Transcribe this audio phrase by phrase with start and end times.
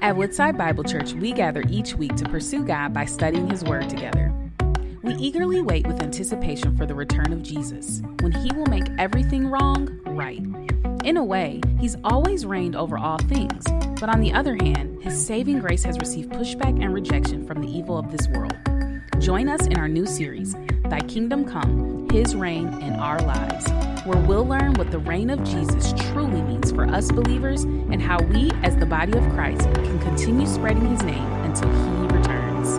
[0.00, 3.90] At Woodside Bible Church, we gather each week to pursue God by studying His Word
[3.90, 4.32] together.
[5.02, 9.48] We eagerly wait with anticipation for the return of Jesus, when He will make everything
[9.48, 10.40] wrong right.
[11.04, 13.64] In a way, He's always reigned over all things,
[13.98, 17.68] but on the other hand, His saving grace has received pushback and rejection from the
[17.68, 18.56] evil of this world.
[19.18, 20.54] Join us in our new series,
[20.84, 23.66] Thy Kingdom Come, His Reign in Our Lives,
[24.08, 28.18] where we'll learn what the reign of Jesus truly means for us believers and how
[28.22, 32.78] we, as the body of Christ, can continue spreading His name until He returns.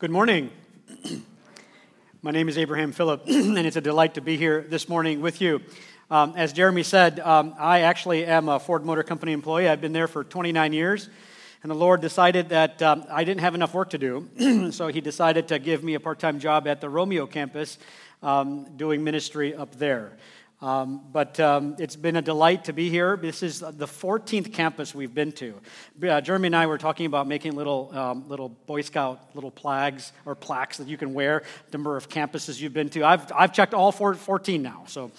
[0.00, 0.50] Good morning.
[2.26, 5.40] My name is Abraham Phillip, and it's a delight to be here this morning with
[5.40, 5.60] you.
[6.10, 9.68] Um, as Jeremy said, um, I actually am a Ford Motor Company employee.
[9.68, 11.08] I've been there for 29 years,
[11.62, 15.00] and the Lord decided that um, I didn't have enough work to do, so He
[15.00, 17.78] decided to give me a part time job at the Romeo campus
[18.24, 20.10] um, doing ministry up there.
[20.62, 23.18] Um, but um, it's been a delight to be here.
[23.18, 25.54] This is the 14th campus we've been to.
[26.02, 30.12] Uh, Jeremy and I were talking about making little, um, little Boy Scout little flags
[30.24, 31.42] or plaques that you can wear,
[31.74, 33.04] number of campuses you've been to.
[33.04, 35.10] I've, I've checked all four, 14 now, so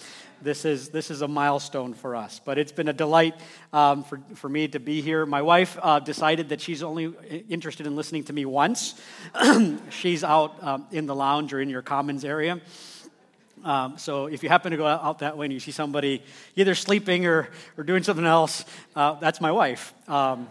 [0.42, 2.42] this is, this is a milestone for us.
[2.44, 3.36] But it's been a delight
[3.74, 5.26] um, for, for me to be here.
[5.28, 7.14] My wife uh, decided that she's only
[7.48, 9.00] interested in listening to me once.
[9.92, 12.60] she's out um, in the lounge or in your commons area.
[13.64, 16.22] Um, so if you happen to go out that way and you see somebody
[16.56, 19.94] either sleeping or, or doing something else, uh, that's my wife.
[20.08, 20.48] Um,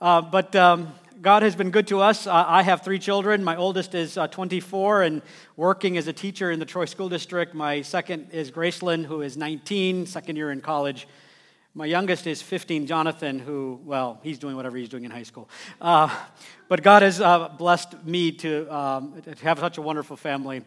[0.00, 2.26] uh, but um, God has been good to us.
[2.26, 3.44] Uh, I have three children.
[3.44, 5.22] My oldest is uh, 24 and
[5.56, 7.54] working as a teacher in the Troy School District.
[7.54, 11.06] My second is Graceland, who is 19, second year in college.
[11.74, 15.48] My youngest is 15, Jonathan, who, well, he's doing whatever he's doing in high school.
[15.80, 16.14] Uh,
[16.68, 20.64] but God has uh, blessed me to, um, to have such a wonderful family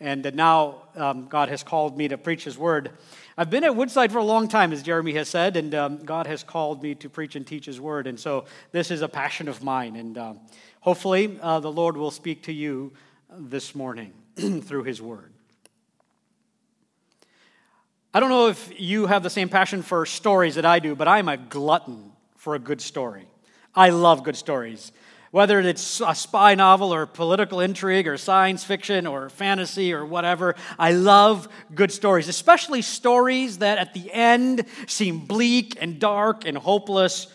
[0.00, 2.92] and now um, God has called me to preach His word.
[3.36, 6.26] I've been at Woodside for a long time, as Jeremy has said, and um, God
[6.26, 8.06] has called me to preach and teach His word.
[8.06, 10.40] And so this is a passion of mine, and um,
[10.80, 12.92] hopefully uh, the Lord will speak to you
[13.36, 15.32] this morning through His word.
[18.14, 21.08] I don't know if you have the same passion for stories that I do, but
[21.08, 23.26] I'm a glutton for a good story.
[23.74, 24.92] I love good stories.
[25.30, 30.54] Whether it's a spy novel or political intrigue or science fiction or fantasy or whatever,
[30.78, 36.56] I love good stories, especially stories that at the end seem bleak and dark and
[36.56, 37.26] hopeless.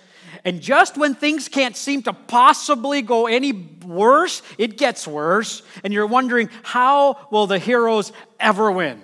[0.43, 5.61] And just when things can't seem to possibly go any worse, it gets worse.
[5.83, 9.01] And you're wondering, how will the heroes ever win?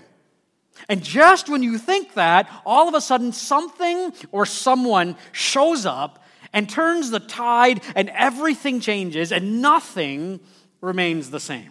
[0.87, 6.23] And just when you think that, all of a sudden something or someone shows up
[6.53, 10.39] and turns the tide, and everything changes, and nothing
[10.81, 11.69] remains the same.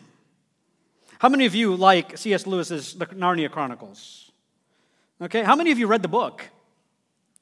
[1.19, 2.47] How many of you like C.S.
[2.47, 4.31] Lewis's The Narnia Chronicles?
[5.21, 6.49] Okay, how many of you read the book?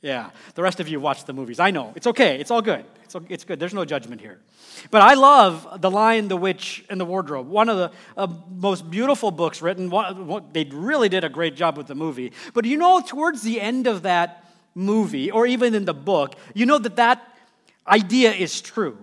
[0.00, 1.58] Yeah, the rest of you watched the movies.
[1.58, 1.92] I know.
[1.96, 2.38] It's okay.
[2.38, 2.84] It's all good.
[3.04, 3.58] It's, it's good.
[3.58, 4.40] There's no judgment here.
[4.90, 7.48] But I love The Lion, the Witch, and the Wardrobe.
[7.48, 9.90] One of the uh, most beautiful books written.
[10.52, 12.32] They really did a great job with the movie.
[12.54, 14.45] But you know, towards the end of that
[14.76, 17.36] movie or even in the book, you know that that
[17.88, 18.98] idea is true.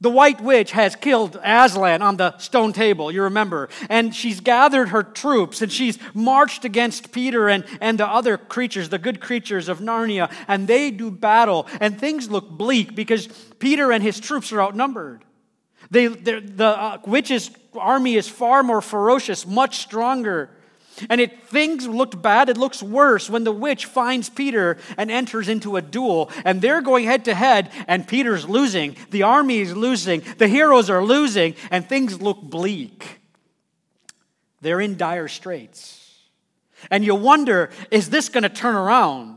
[0.00, 4.90] The white witch has killed Aslan on the stone table, you remember, and she's gathered
[4.90, 9.68] her troops and she's marched against Peter and, and the other creatures, the good creatures
[9.68, 13.26] of Narnia, and they do battle, and things look bleak because
[13.58, 15.24] Peter and his troops are outnumbered.
[15.90, 20.50] They, the uh, witch's army is far more ferocious, much stronger.
[21.08, 25.48] And it things looked bad, it looks worse when the witch finds Peter and enters
[25.48, 26.30] into a duel.
[26.44, 28.96] And they're going head to head, and Peter's losing.
[29.10, 30.22] The army is losing.
[30.38, 33.20] The heroes are losing, and things look bleak.
[34.60, 36.02] They're in dire straits.
[36.90, 39.35] And you wonder is this going to turn around?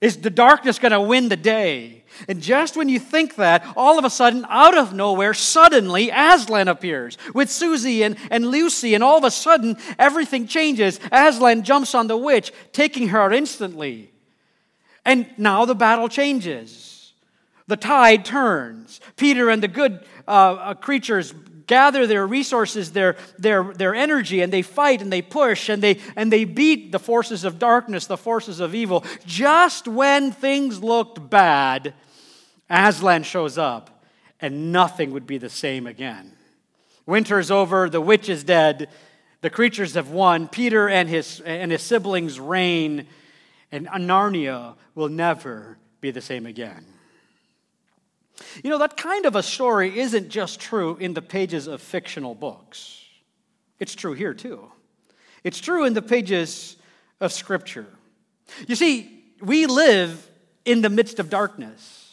[0.00, 2.00] Is the darkness going to win the day?
[2.28, 6.68] And just when you think that, all of a sudden, out of nowhere, suddenly Aslan
[6.68, 11.00] appears with Susie and, and Lucy, and all of a sudden, everything changes.
[11.12, 14.10] Aslan jumps on the witch, taking her instantly.
[15.04, 17.12] And now the battle changes.
[17.66, 19.00] The tide turns.
[19.16, 21.32] Peter and the good uh, uh creatures
[21.70, 26.00] gather their resources, their, their, their energy, and they fight and they push and they,
[26.16, 29.04] and they beat the forces of darkness, the forces of evil.
[29.24, 31.94] Just when things looked bad,
[32.68, 34.02] Aslan shows up,
[34.40, 36.32] and nothing would be the same again.
[37.06, 38.88] Winter is over, the witch is dead,
[39.40, 43.06] the creatures have won, Peter and his, and his siblings reign,
[43.70, 46.84] and Narnia will never be the same again.
[48.62, 52.34] You know, that kind of a story isn't just true in the pages of fictional
[52.34, 53.04] books,
[53.78, 54.70] it's true here too.
[55.42, 56.76] It's true in the pages
[57.18, 57.86] of Scripture.
[58.68, 60.28] You see, we live
[60.64, 62.09] in the midst of darkness.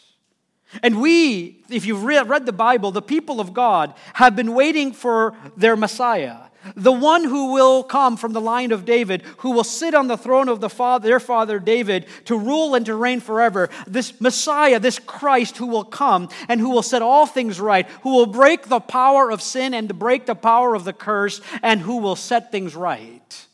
[0.83, 5.35] And we, if you've read the Bible, the people of God have been waiting for
[5.55, 6.37] their Messiah,
[6.75, 10.17] the one who will come from the line of David, who will sit on the
[10.17, 13.69] throne of the father, their father David, to rule and to reign forever.
[13.85, 18.11] This Messiah, this Christ who will come and who will set all things right, who
[18.11, 21.97] will break the power of sin and break the power of the curse, and who
[21.97, 23.47] will set things right.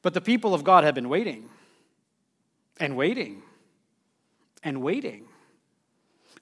[0.00, 1.50] But the people of God have been waiting
[2.80, 3.42] and waiting
[4.64, 5.27] and waiting.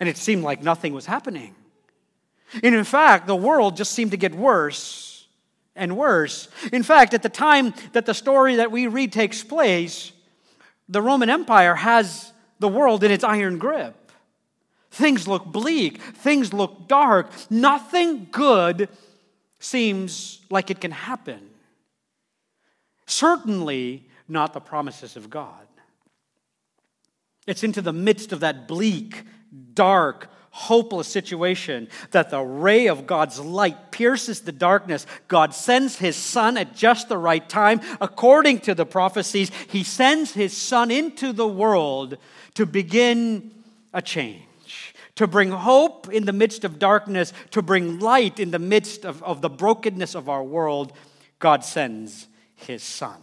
[0.01, 1.55] And it seemed like nothing was happening.
[2.63, 5.27] And in fact, the world just seemed to get worse
[5.75, 6.49] and worse.
[6.73, 10.13] In fact, at the time that the story that we read takes place,
[10.89, 13.95] the Roman Empire has the world in its iron grip.
[14.91, 18.89] Things look bleak, things look dark, nothing good
[19.59, 21.51] seems like it can happen.
[23.07, 25.67] Certainly not the promises of God.
[27.47, 29.23] It's into the midst of that bleak,
[29.75, 35.07] dark, hopeless situation that the ray of God's light pierces the darkness.
[35.29, 37.81] God sends his son at just the right time.
[38.01, 42.17] According to the prophecies, he sends his son into the world
[42.55, 43.53] to begin
[43.93, 44.43] a change.
[45.17, 49.23] To bring hope in the midst of darkness, to bring light in the midst of,
[49.23, 50.93] of the brokenness of our world,
[51.39, 53.17] God sends his son.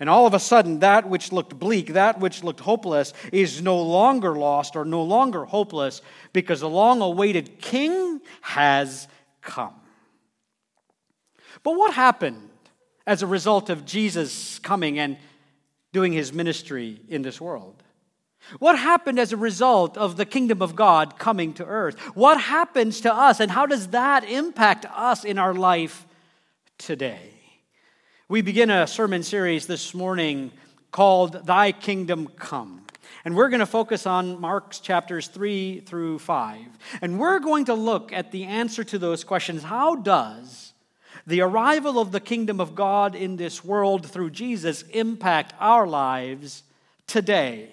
[0.00, 3.80] And all of a sudden, that which looked bleak, that which looked hopeless, is no
[3.80, 6.00] longer lost or no longer hopeless
[6.32, 9.06] because the long awaited king has
[9.42, 9.74] come.
[11.62, 12.48] But what happened
[13.06, 15.18] as a result of Jesus coming and
[15.92, 17.82] doing his ministry in this world?
[18.58, 21.98] What happened as a result of the kingdom of God coming to earth?
[22.16, 26.06] What happens to us, and how does that impact us in our life
[26.78, 27.39] today?
[28.30, 30.52] We begin a sermon series this morning
[30.92, 32.82] called Thy Kingdom Come.
[33.24, 36.60] And we're going to focus on Mark's chapters 3 through 5.
[37.02, 39.64] And we're going to look at the answer to those questions.
[39.64, 40.74] How does
[41.26, 46.62] the arrival of the kingdom of God in this world through Jesus impact our lives
[47.08, 47.70] today?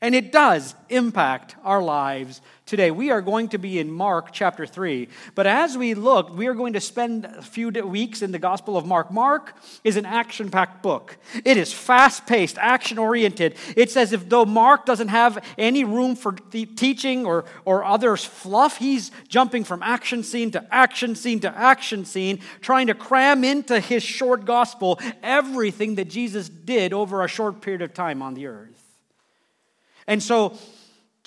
[0.00, 2.90] And it does impact our lives today.
[2.90, 5.08] We are going to be in Mark chapter 3.
[5.34, 8.76] But as we look, we are going to spend a few weeks in the Gospel
[8.76, 9.10] of Mark.
[9.10, 13.56] Mark is an action packed book, it is fast paced, action oriented.
[13.74, 18.76] It's as if though Mark doesn't have any room for teaching or, or others fluff,
[18.76, 23.80] he's jumping from action scene to action scene to action scene, trying to cram into
[23.80, 28.46] his short gospel everything that Jesus did over a short period of time on the
[28.46, 28.68] earth.
[30.06, 30.58] And so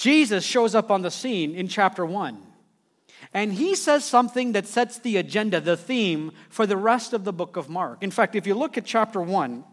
[0.02, 2.42] Jesus shows up on the scene in chapter 1.
[3.36, 7.32] And he says something that sets the agenda, the theme for the rest of the
[7.32, 8.02] book of Mark.
[8.02, 9.64] In fact, if you look at chapter 1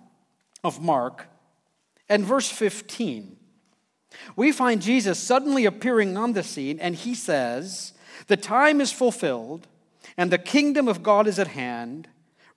[0.62, 1.28] of Mark
[2.10, 3.38] and verse 15,
[4.36, 7.94] we find Jesus suddenly appearing on the scene, and he says,
[8.26, 9.66] The time is fulfilled,
[10.18, 12.06] and the kingdom of God is at hand.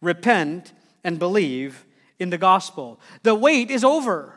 [0.01, 0.73] Repent
[1.05, 1.85] and believe
[2.19, 2.99] in the gospel.
[3.23, 4.35] The wait is over.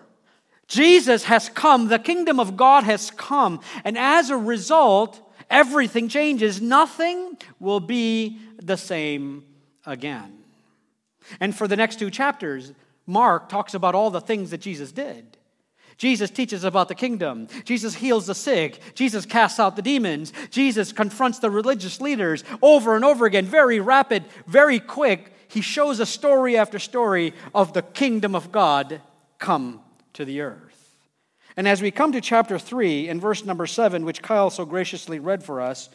[0.66, 6.60] Jesus has come, the kingdom of God has come, and as a result, everything changes.
[6.60, 9.44] Nothing will be the same
[9.84, 10.38] again.
[11.40, 12.72] And for the next two chapters,
[13.06, 15.36] Mark talks about all the things that Jesus did.
[15.96, 17.46] Jesus teaches about the kingdom.
[17.64, 18.80] Jesus heals the sick.
[18.94, 20.32] Jesus casts out the demons.
[20.50, 25.32] Jesus confronts the religious leaders over and over again, very rapid, very quick.
[25.46, 29.00] He shows a story after story of the kingdom of God
[29.38, 29.83] come
[30.14, 30.84] to the earth.
[31.56, 35.18] And as we come to chapter 3 and verse number 7, which Kyle so graciously
[35.18, 35.88] read for us,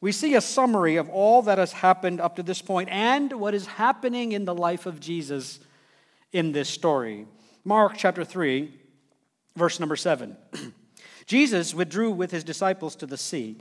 [0.00, 3.54] we see a summary of all that has happened up to this point and what
[3.54, 5.58] is happening in the life of Jesus
[6.32, 7.26] in this story.
[7.64, 8.72] Mark chapter 3,
[9.56, 10.36] verse number 7.
[11.26, 13.58] Jesus withdrew with his disciples to the sea,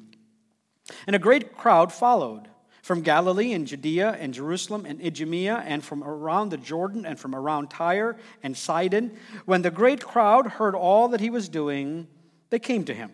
[1.08, 2.48] and a great crowd followed
[2.86, 7.34] from Galilee and Judea and Jerusalem and Idumea and from around the Jordan and from
[7.34, 9.18] around Tyre and Sidon.
[9.46, 12.06] When the great crowd heard all that he was doing,
[12.52, 13.10] they came to him.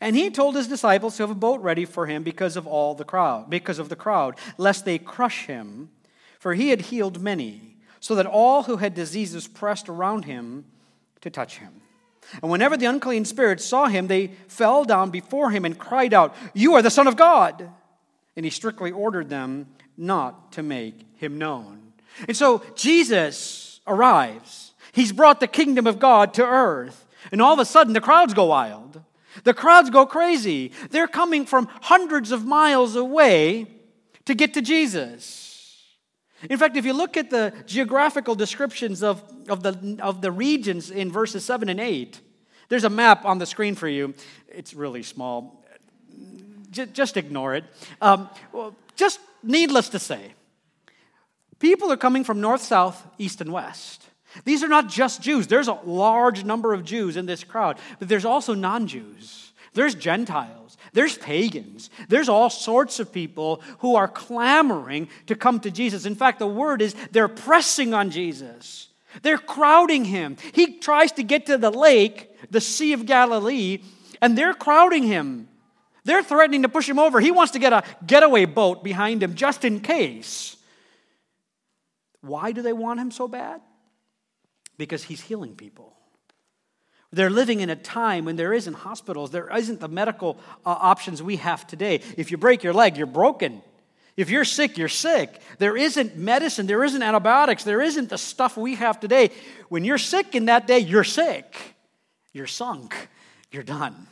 [0.00, 2.94] And he told his disciples to have a boat ready for him because of all
[2.94, 5.90] the crowd, because of the crowd, lest they crush him,
[6.38, 10.64] for he had healed many, so that all who had diseases pressed around him
[11.22, 11.80] to touch him.
[12.40, 16.36] And whenever the unclean spirits saw him, they fell down before him and cried out,
[16.54, 17.68] You are the Son of God
[18.36, 19.66] and he strictly ordered them
[19.96, 21.92] not to make him known.
[22.28, 24.72] And so Jesus arrives.
[24.92, 27.06] He's brought the kingdom of God to earth.
[27.32, 29.02] And all of a sudden, the crowds go wild.
[29.44, 30.72] The crowds go crazy.
[30.90, 33.66] They're coming from hundreds of miles away
[34.24, 35.46] to get to Jesus.
[36.48, 40.90] In fact, if you look at the geographical descriptions of, of, the, of the regions
[40.90, 42.20] in verses 7 and 8,
[42.68, 44.14] there's a map on the screen for you.
[44.48, 45.64] It's really small.
[46.92, 47.64] Just ignore it.
[48.00, 48.28] Um,
[48.96, 50.34] just needless to say,
[51.58, 54.02] people are coming from north, south, east, and west.
[54.44, 55.46] These are not just Jews.
[55.46, 59.52] There's a large number of Jews in this crowd, but there's also non Jews.
[59.72, 60.78] There's Gentiles.
[60.94, 61.90] There's pagans.
[62.08, 66.06] There's all sorts of people who are clamoring to come to Jesus.
[66.06, 68.88] In fact, the word is they're pressing on Jesus.
[69.22, 70.36] They're crowding him.
[70.52, 73.80] He tries to get to the lake, the Sea of Galilee,
[74.22, 75.48] and they're crowding him.
[76.06, 77.18] They're threatening to push him over.
[77.18, 80.56] He wants to get a getaway boat behind him just in case.
[82.20, 83.60] Why do they want him so bad?
[84.78, 85.94] Because he's healing people.
[87.12, 91.24] They're living in a time when there isn't hospitals, there isn't the medical uh, options
[91.24, 92.00] we have today.
[92.16, 93.62] If you break your leg, you're broken.
[94.16, 95.40] If you're sick, you're sick.
[95.58, 99.30] There isn't medicine, there isn't antibiotics, there isn't the stuff we have today.
[99.68, 101.56] When you're sick in that day, you're sick.
[102.32, 102.94] You're sunk.
[103.50, 104.06] You're done.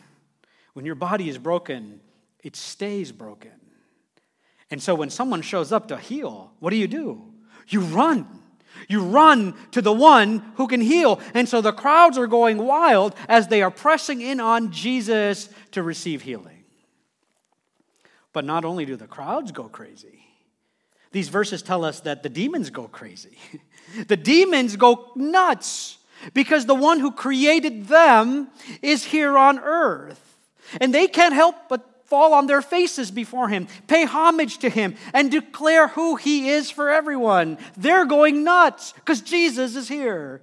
[0.74, 2.00] When your body is broken,
[2.42, 3.52] it stays broken.
[4.70, 7.22] And so when someone shows up to heal, what do you do?
[7.68, 8.26] You run.
[8.88, 11.20] You run to the one who can heal.
[11.32, 15.82] And so the crowds are going wild as they are pressing in on Jesus to
[15.82, 16.64] receive healing.
[18.32, 20.26] But not only do the crowds go crazy,
[21.12, 23.38] these verses tell us that the demons go crazy.
[24.08, 25.98] the demons go nuts
[26.32, 28.48] because the one who created them
[28.82, 30.33] is here on earth.
[30.80, 34.94] And they can't help but fall on their faces before him, pay homage to him,
[35.12, 37.58] and declare who he is for everyone.
[37.76, 40.40] They're going nuts because Jesus is here.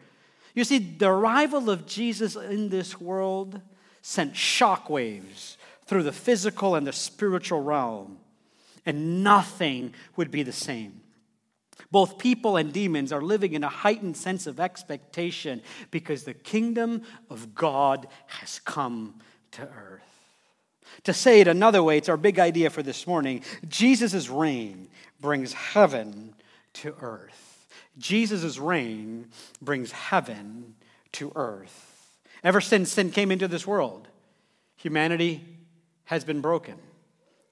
[0.54, 3.62] You see, the arrival of Jesus in this world
[4.02, 8.18] sent shockwaves through the physical and the spiritual realm,
[8.86, 11.02] and nothing would be the same.
[11.92, 17.04] Both people and demons are living in a heightened sense of expectation because the kingdom
[17.30, 19.20] of God has come
[19.52, 20.11] to earth.
[21.04, 23.44] To say it another way, it's our big idea for this morning.
[23.68, 24.88] Jesus' reign
[25.20, 26.34] brings heaven
[26.74, 27.68] to earth.
[27.98, 29.28] Jesus' reign
[29.62, 30.76] brings heaven
[31.14, 32.20] to earth.
[32.44, 34.08] Ever since sin came into this world,
[34.76, 35.46] humanity
[36.06, 36.76] has been broken.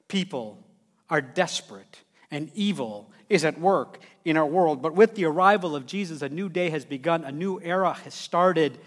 [0.08, 0.64] People
[1.10, 2.00] are desperate,
[2.32, 4.82] and evil is at work in our world.
[4.82, 8.14] But with the arrival of Jesus, a new day has begun, a new era has
[8.14, 8.80] started.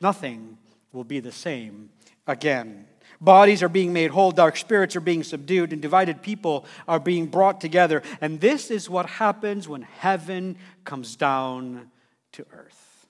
[0.00, 0.58] Nothing
[0.92, 1.90] will be the same
[2.26, 2.86] again.
[3.26, 7.26] Bodies are being made whole, dark spirits are being subdued, and divided people are being
[7.26, 8.04] brought together.
[8.20, 11.90] And this is what happens when heaven comes down
[12.34, 13.08] to earth.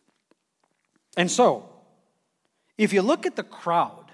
[1.18, 1.68] And so,
[2.78, 4.06] if you look at the crowd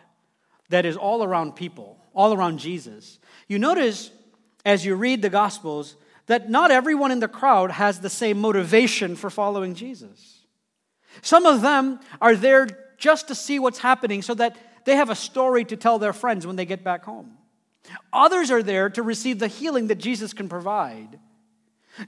[0.70, 4.10] that is all around people, all around Jesus, you notice
[4.64, 5.94] as you read the Gospels
[6.26, 10.40] that not everyone in the crowd has the same motivation for following Jesus.
[11.20, 12.66] Some of them are there
[12.98, 16.46] just to see what's happening so that they have a story to tell their friends
[16.46, 17.38] when they get back home.
[18.12, 21.18] Others are there to receive the healing that Jesus can provide.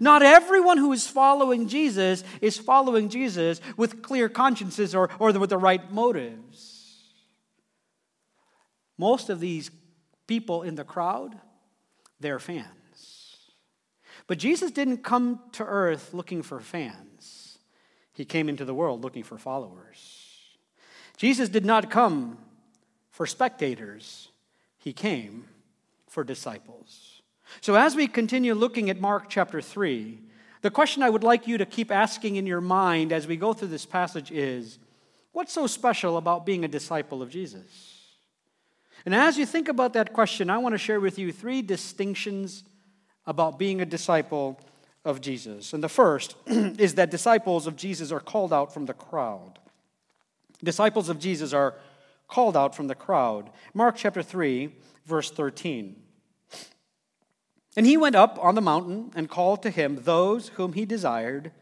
[0.00, 5.50] Not everyone who is following Jesus is following Jesus with clear consciences or, or with
[5.50, 7.02] the right motives.
[8.96, 9.70] Most of these
[10.26, 11.38] people in the crowd,
[12.20, 12.70] they're fans.
[14.26, 17.58] But Jesus didn't come to earth looking for fans,
[18.12, 20.20] He came into the world looking for followers.
[21.16, 22.38] Jesus did not come
[23.14, 24.30] for spectators,
[24.76, 25.44] he came
[26.09, 27.23] for disciples.
[27.61, 30.18] So, as we continue looking at Mark chapter 3,
[30.62, 33.52] the question I would like you to keep asking in your mind as we go
[33.52, 34.80] through this passage is
[35.30, 38.16] what's so special about being a disciple of Jesus?
[39.06, 42.64] And as you think about that question, I want to share with you three distinctions
[43.26, 44.59] about being a disciple
[45.04, 45.73] of Jesus.
[45.73, 49.61] And the first is that disciples of Jesus are called out from the crowd.
[50.64, 51.75] Disciples of Jesus are
[52.28, 53.50] called out from the crowd.
[53.72, 54.74] Mark chapter 3,
[55.06, 55.96] verse 13.
[57.76, 61.52] And he went up on the mountain and called to him those whom he desired,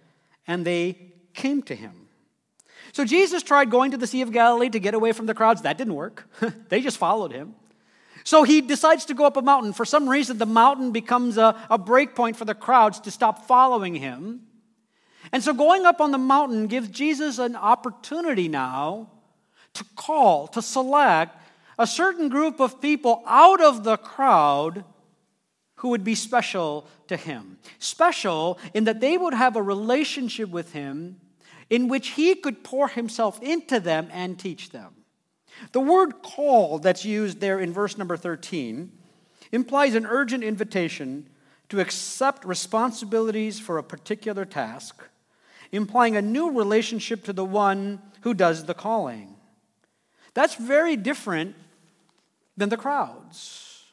[0.47, 2.09] and they came to him.
[2.93, 5.63] So Jesus tried going to the Sea of Galilee to get away from the crowds.
[5.63, 6.29] That didn't work.
[6.69, 7.55] they just followed him.
[8.25, 9.73] So he decides to go up a mountain.
[9.73, 13.47] For some reason, the mountain becomes a, a break point for the crowds to stop
[13.47, 14.43] following him.
[15.33, 19.11] And so going up on the mountain gives Jesus an opportunity now
[19.75, 21.37] to call, to select
[21.79, 24.85] a certain group of people out of the crowd
[25.77, 27.59] who would be special to him.
[27.79, 31.21] Special in that they would have a relationship with him
[31.71, 34.95] in which he could pour himself into them and teach them.
[35.73, 38.93] The word call that's used there in verse number 13
[39.53, 41.29] implies an urgent invitation
[41.69, 45.03] to accept responsibilities for a particular task,
[45.71, 49.32] implying a new relationship to the one who does the calling.
[50.35, 51.57] That's very different
[52.57, 53.85] than the crowds.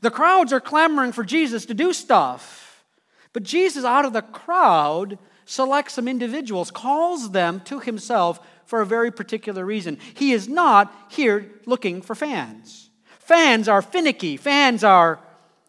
[0.00, 2.84] The crowds are clamoring for Jesus to do stuff,
[3.32, 8.86] but Jesus, out of the crowd, selects some individuals, calls them to himself for a
[8.86, 9.98] very particular reason.
[10.14, 12.90] He is not here looking for fans.
[13.18, 15.20] Fans are finicky, fans are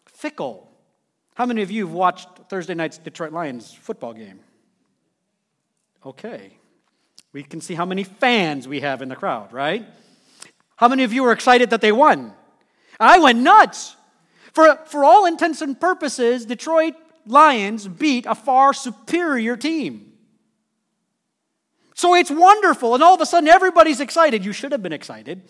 [0.06, 0.70] fickle.
[1.34, 4.40] How many of you have watched Thursday night's Detroit Lions football game?
[6.04, 6.58] Okay.
[7.32, 9.86] We can see how many fans we have in the crowd, right?
[10.76, 12.32] How many of you were excited that they won?
[13.00, 13.96] I went nuts.
[14.52, 16.94] For, for all intents and purposes, Detroit
[17.26, 20.12] Lions beat a far superior team.
[21.94, 24.44] So it's wonderful, and all of a sudden everybody's excited.
[24.44, 25.42] You should have been excited.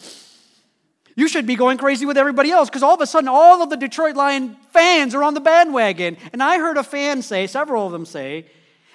[1.17, 3.71] You should be going crazy with everybody else because all of a sudden all of
[3.71, 6.17] the Detroit Lion fans are on the bandwagon.
[6.33, 8.47] And I heard a fan say, several of them say,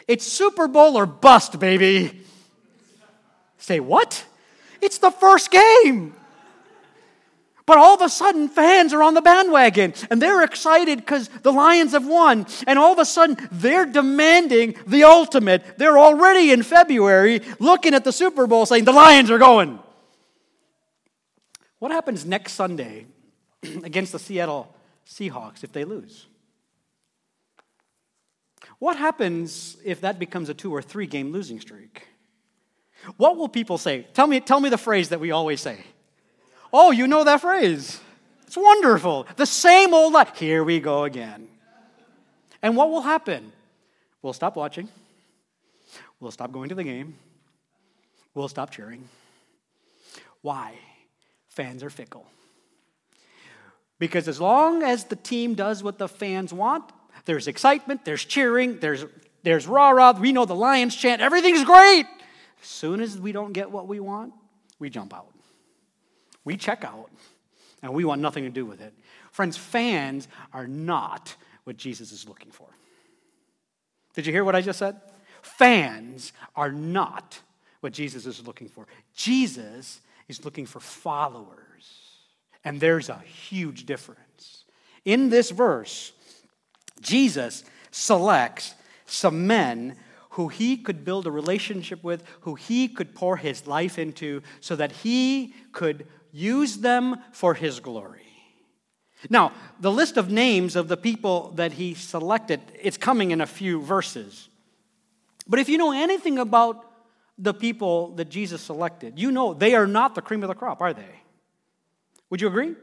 [0.07, 2.23] it's Super Bowl or bust, baby.
[3.57, 4.25] Say, what?
[4.81, 6.13] It's the first game.
[7.67, 11.51] But all of a sudden, fans are on the bandwagon and they're excited because the
[11.51, 12.47] Lions have won.
[12.65, 15.77] And all of a sudden, they're demanding the ultimate.
[15.77, 19.79] They're already in February looking at the Super Bowl saying, the Lions are going.
[21.79, 23.05] What happens next Sunday
[23.83, 24.73] against the Seattle
[25.05, 26.25] Seahawks if they lose?
[28.79, 32.07] What happens if that becomes a two or three game losing streak?
[33.15, 34.05] What will people say?
[34.13, 35.79] Tell me, tell me the phrase that we always say.
[36.73, 37.99] Oh, you know that phrase.
[38.45, 39.25] It's wonderful.
[39.37, 40.35] The same old Lions.
[40.35, 41.47] Here we go again.
[42.61, 43.51] And what will happen?
[44.21, 44.89] We'll stop watching.
[46.19, 47.15] We'll stop going to the game.
[48.33, 49.07] We'll stop cheering.
[50.41, 50.75] Why?
[51.49, 52.25] Fans are fickle.
[53.99, 56.85] Because as long as the team does what the fans want,
[57.25, 59.05] there's excitement, there's cheering, there's,
[59.43, 60.11] there's rah rah.
[60.11, 62.05] We know the Lions chant, everything's great.
[62.61, 64.33] As soon as we don't get what we want,
[64.79, 65.33] we jump out.
[66.43, 67.09] We check out,
[67.81, 68.93] and we want nothing to do with it.
[69.31, 72.67] Friends, fans are not what Jesus is looking for.
[74.13, 74.99] Did you hear what I just said?
[75.41, 77.39] Fans are not
[77.81, 78.87] what Jesus is looking for.
[79.15, 82.17] Jesus is looking for followers.
[82.63, 84.63] And there's a huge difference.
[85.05, 86.11] In this verse,
[87.01, 89.95] Jesus selects some men
[90.37, 94.75] who he could build a relationship with, who he could pour his life into, so
[94.75, 98.21] that he could use them for his glory.
[99.31, 103.47] Now, the list of names of the people that he selected, it's coming in a
[103.47, 104.47] few verses.
[105.47, 106.85] But if you know anything about
[107.39, 110.81] the people that Jesus selected, you know they are not the cream of the crop,
[110.81, 111.15] are they?
[112.29, 112.75] Would you agree?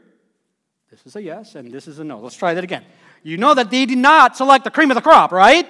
[0.91, 2.19] This is a yes, and this is a no.
[2.19, 2.83] Let's try that again.
[3.23, 5.65] You know that they did not select the cream of the crop, right?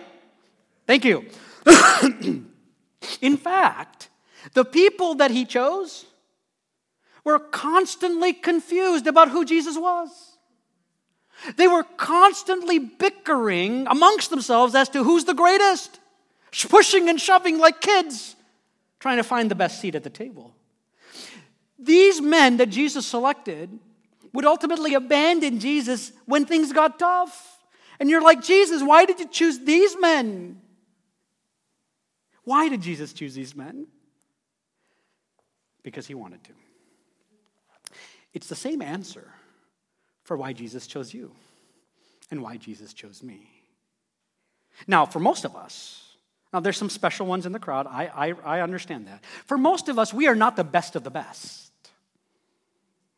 [0.88, 1.26] Thank you.
[3.22, 4.10] in fact,
[4.54, 6.06] the people that he chose
[7.24, 10.38] were constantly confused about who Jesus was.
[11.58, 16.00] They were constantly bickering amongst themselves as to who's the greatest,
[16.70, 18.36] pushing and shoving like kids,
[19.00, 20.54] trying to find the best seat at the table.
[21.78, 23.70] These men that Jesus selected
[24.34, 27.60] would ultimately abandon Jesus when things got tough.
[28.00, 30.62] And you're like, Jesus, why did you choose these men?
[32.46, 33.88] Why did Jesus choose these men?
[35.84, 36.52] Because he wanted to.
[38.34, 39.28] It's the same answer
[40.24, 41.32] for why Jesus chose you
[42.32, 43.50] and why Jesus chose me.
[44.88, 46.02] Now, for most of us,
[46.52, 49.24] now there's some special ones in the crowd, I, I, I understand that.
[49.46, 51.72] For most of us, we are not the best of the best.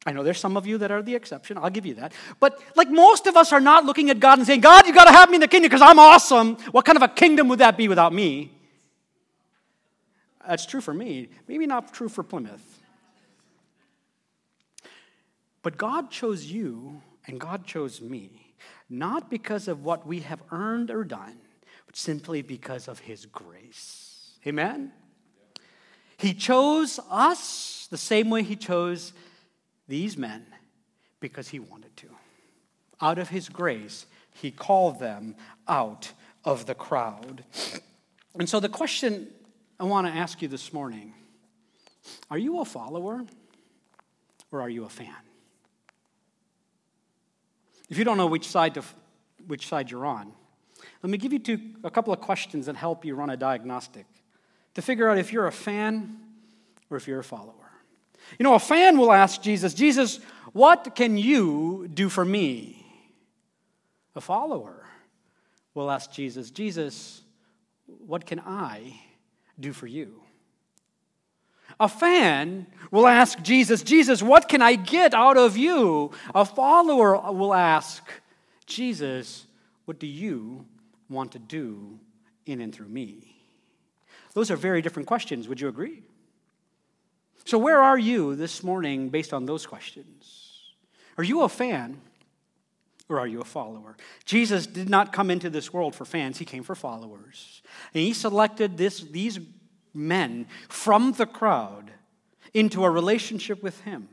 [0.06, 2.14] I know there's some of you that are the exception, I'll give you that.
[2.40, 5.06] But like most of us are not looking at God and saying, God, you got
[5.06, 6.56] to have me in the kingdom because I'm awesome.
[6.72, 8.57] What kind of a kingdom would that be without me?
[10.48, 12.82] That's true for me, maybe not true for Plymouth.
[15.62, 18.54] But God chose you and God chose me,
[18.90, 21.38] not because of what we have earned or done,
[21.86, 24.38] but simply because of His grace.
[24.48, 24.94] Amen?
[26.16, 29.12] He chose us the same way He chose
[29.90, 30.46] these men
[31.20, 32.08] because He wanted to.
[33.02, 35.36] Out of His grace, He called them
[35.68, 36.14] out
[36.46, 37.44] of the crowd.
[38.40, 39.28] And so the question
[39.80, 41.14] I want to ask you this morning
[42.32, 43.26] are you a follower
[44.52, 45.14] or are you a fan?
[47.90, 48.84] If you don't know which side, to,
[49.46, 50.32] which side you're on,
[51.04, 54.06] let me give you two, a couple of questions that help you run a diagnostic
[54.74, 56.18] to figure out if you're a fan
[56.90, 57.54] or if you're a follower.
[58.40, 60.20] You know, a fan will ask Jesus, Jesus,
[60.54, 62.86] what can you do for me?
[64.16, 64.86] A follower
[65.74, 67.22] will ask Jesus, Jesus,
[67.86, 69.00] what can I
[69.60, 70.22] do for you?
[71.80, 76.12] A fan will ask Jesus, Jesus, what can I get out of you?
[76.34, 78.04] A follower will ask,
[78.66, 79.46] Jesus,
[79.86, 80.66] what do you
[81.10, 82.00] want to do
[82.46, 83.36] in and through me?
[84.34, 85.48] Those are very different questions.
[85.48, 86.04] Would you agree?
[87.46, 90.74] So, where are you this morning based on those questions?
[91.18, 92.02] Are you a fan
[93.10, 93.96] or are you a follower?
[94.26, 97.62] Jesus did not come into this world for fans, he came for followers.
[97.94, 99.40] And he selected this, these
[99.94, 101.92] men from the crowd
[102.54, 104.10] into a relationship with him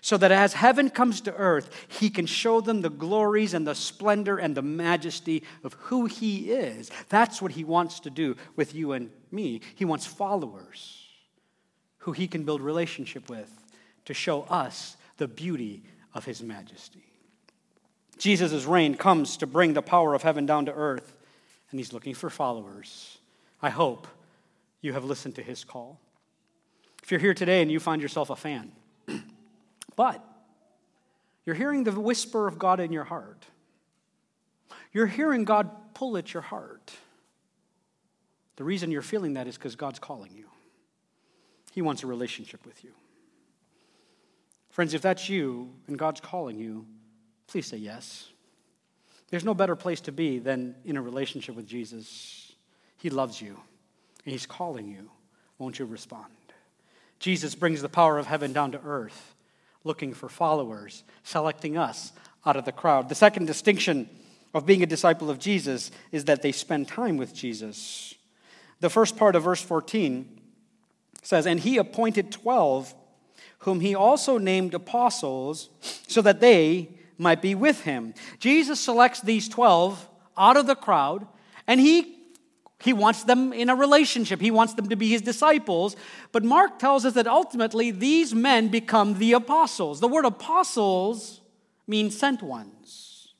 [0.00, 3.74] so that as heaven comes to earth, he can show them the glories and the
[3.74, 6.90] splendor and the majesty of who he is.
[7.08, 9.62] That's what he wants to do with you and me.
[9.74, 11.08] He wants followers
[12.00, 13.50] who he can build relationship with
[14.04, 17.13] to show us the beauty of his majesty.
[18.18, 21.14] Jesus' reign comes to bring the power of heaven down to earth,
[21.70, 23.18] and he's looking for followers.
[23.60, 24.06] I hope
[24.80, 25.98] you have listened to his call.
[27.02, 28.72] If you're here today and you find yourself a fan,
[29.96, 30.24] but
[31.44, 33.44] you're hearing the whisper of God in your heart,
[34.92, 36.92] you're hearing God pull at your heart.
[38.56, 40.46] The reason you're feeling that is because God's calling you.
[41.72, 42.92] He wants a relationship with you.
[44.70, 46.86] Friends, if that's you and God's calling you,
[47.46, 48.28] please say yes.
[49.30, 52.52] There's no better place to be than in a relationship with Jesus.
[52.98, 53.58] He loves you
[54.24, 55.10] and He's calling you.
[55.58, 56.32] Won't you respond?
[57.18, 59.34] Jesus brings the power of heaven down to earth,
[59.82, 62.12] looking for followers, selecting us
[62.44, 63.08] out of the crowd.
[63.08, 64.08] The second distinction
[64.52, 68.14] of being a disciple of Jesus is that they spend time with Jesus.
[68.80, 70.40] The first part of verse 14
[71.22, 72.94] says, And he appointed 12,
[73.60, 75.70] whom he also named apostles,
[76.06, 78.14] so that they might be with him.
[78.38, 81.26] Jesus selects these 12 out of the crowd,
[81.66, 82.14] and he
[82.84, 84.42] he wants them in a relationship.
[84.42, 85.96] He wants them to be his disciples.
[86.32, 90.00] But Mark tells us that ultimately these men become the apostles.
[90.00, 91.40] The word apostles
[91.86, 93.32] means sent ones.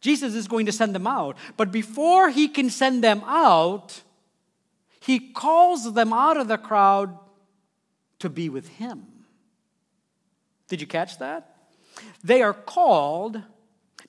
[0.00, 1.36] Jesus is going to send them out.
[1.56, 4.02] But before he can send them out,
[4.98, 7.16] he calls them out of the crowd
[8.18, 9.06] to be with him.
[10.68, 11.53] Did you catch that?
[12.22, 13.42] They are called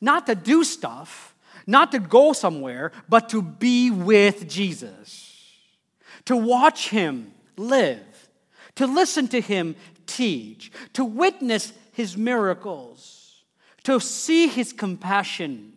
[0.02, 1.36] not to do stuff
[1.68, 5.52] not to go somewhere, but to be with Jesus,
[6.26, 8.30] to watch him live,
[8.76, 13.44] to listen to him teach, to witness his miracles,
[13.84, 15.74] to see his compassion,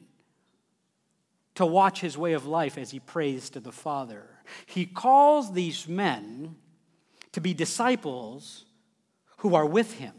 [1.54, 4.24] to watch his way of life as he prays to the Father.
[4.66, 6.56] He calls these men
[7.32, 8.64] to be disciples
[9.38, 10.14] who are with him.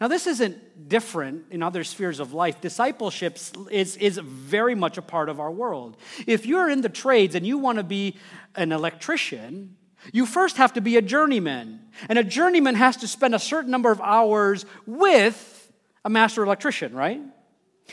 [0.00, 2.60] Now, this isn't different in other spheres of life.
[2.60, 3.38] Discipleship
[3.70, 5.96] is, is very much a part of our world.
[6.26, 8.16] If you're in the trades and you want to be
[8.54, 9.76] an electrician,
[10.12, 11.80] you first have to be a journeyman.
[12.08, 15.72] And a journeyman has to spend a certain number of hours with
[16.04, 17.20] a master electrician, right?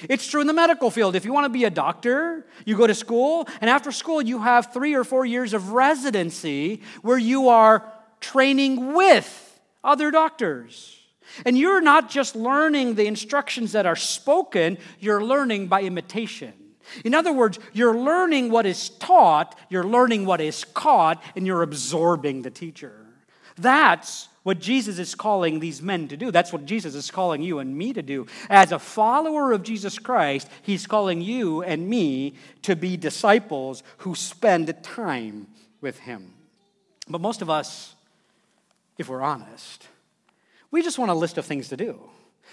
[0.04, 1.16] It's true in the medical field.
[1.16, 4.40] If you want to be a doctor, you go to school, and after school, you
[4.40, 11.00] have three or four years of residency where you are training with other doctors.
[11.46, 16.54] And you're not just learning the instructions that are spoken, you're learning by imitation.
[17.04, 21.64] In other words, you're learning what is taught, you're learning what is caught, and you're
[21.64, 22.94] absorbing the teacher.
[23.58, 26.30] That's what Jesus is calling these men to do.
[26.30, 28.28] That's what Jesus is calling you and me to do.
[28.50, 34.14] As a follower of Jesus Christ, he's calling you and me to be disciples who
[34.14, 35.48] spend time
[35.82, 36.34] with him.
[37.08, 37.96] But most of us,
[38.98, 39.88] if we're honest,
[40.76, 41.98] we just want a list of things to do.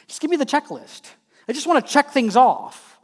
[0.07, 1.11] Just give me the checklist.
[1.49, 3.01] I just want to check things off.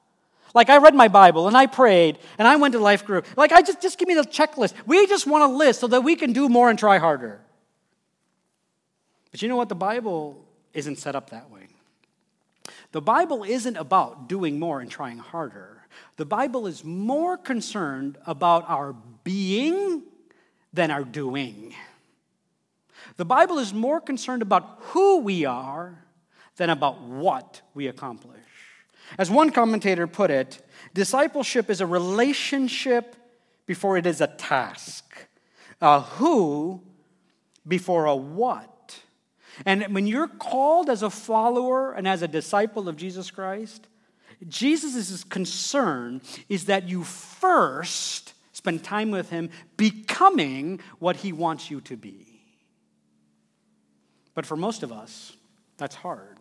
[0.54, 3.26] Like I read my Bible and I prayed and I went to life group.
[3.36, 4.74] Like I just just give me the checklist.
[4.86, 7.40] We just want a list so that we can do more and try harder.
[9.32, 9.68] But you know what?
[9.68, 11.66] The Bible isn't set up that way.
[12.92, 15.82] The Bible isn't about doing more and trying harder.
[16.14, 20.04] The Bible is more concerned about our being
[20.72, 21.74] than our doing.
[23.18, 26.04] The Bible is more concerned about who we are
[26.56, 28.38] than about what we accomplish.
[29.18, 33.16] As one commentator put it, discipleship is a relationship
[33.66, 35.26] before it is a task,
[35.80, 36.80] a who
[37.66, 39.00] before a what.
[39.66, 43.88] And when you're called as a follower and as a disciple of Jesus Christ,
[44.46, 51.80] Jesus' concern is that you first spend time with him becoming what he wants you
[51.80, 52.37] to be.
[54.38, 55.36] But for most of us,
[55.78, 56.38] that's hard.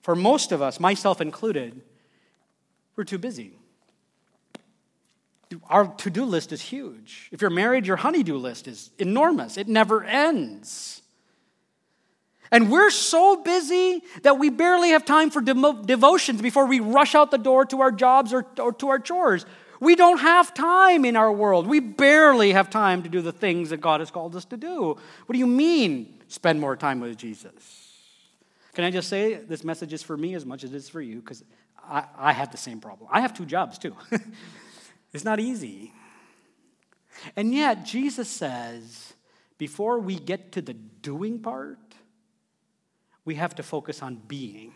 [0.00, 1.80] For most of us, myself included,
[2.94, 3.58] we're too busy.
[5.68, 7.28] Our to do list is huge.
[7.32, 11.02] If you're married, your honeydew list is enormous, it never ends.
[12.52, 17.32] And we're so busy that we barely have time for devotions before we rush out
[17.32, 19.44] the door to our jobs or, or to our chores.
[19.80, 21.66] We don't have time in our world.
[21.66, 24.96] We barely have time to do the things that God has called us to do.
[25.26, 27.88] What do you mean, spend more time with Jesus?
[28.72, 31.00] Can I just say this message is for me as much as it is for
[31.00, 31.44] you because
[31.82, 33.08] I, I have the same problem.
[33.12, 33.96] I have two jobs too.
[35.12, 35.92] it's not easy.
[37.36, 39.12] And yet, Jesus says,
[39.58, 41.78] before we get to the doing part,
[43.24, 44.72] we have to focus on being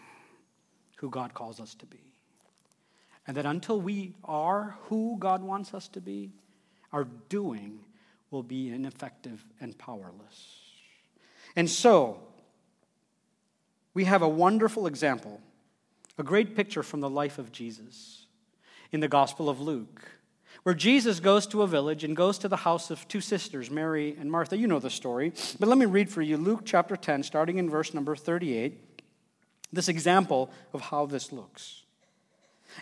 [0.97, 2.01] who God calls us to be.
[3.27, 6.33] And that until we are who God wants us to be,
[6.93, 7.81] our doing
[8.31, 10.63] will be ineffective and powerless.
[11.57, 12.21] And so,
[13.95, 15.40] we have a wonderful example,
[16.19, 18.27] a great picture from the life of Jesus
[18.90, 20.03] in the Gospel of Luke,
[20.64, 24.17] where Jesus goes to a village and goes to the house of two sisters, Mary
[24.19, 24.57] and Martha.
[24.57, 27.71] You know the story, but let me read for you Luke chapter 10, starting in
[27.71, 29.03] verse number 38,
[29.73, 31.83] this example of how this looks.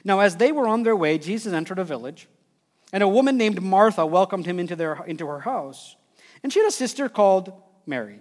[0.04, 2.28] Now, as they were on their way, Jesus entered a village,
[2.92, 5.96] and a woman named Martha welcomed him into, their, into her house.
[6.42, 7.52] And she had a sister called
[7.87, 8.20] Mary,